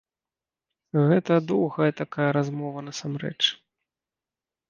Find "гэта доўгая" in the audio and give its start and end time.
1.09-1.91